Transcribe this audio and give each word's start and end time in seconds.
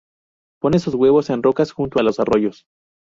Pone 0.59 0.79
sus 0.79 0.95
huevos 0.95 1.29
en 1.29 1.43
rocas 1.43 1.73
junto 1.73 1.99
a 1.99 2.01
los 2.03 2.19
arroyos. 2.19 2.65